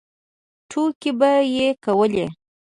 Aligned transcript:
ټوکې 0.69 1.11
به 1.19 1.31
یې 1.55 1.67
کولې. 1.83 2.25